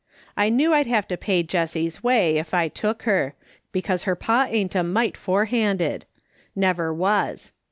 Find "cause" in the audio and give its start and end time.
3.83-4.01